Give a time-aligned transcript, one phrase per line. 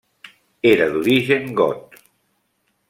[0.69, 2.03] Era d'origen got.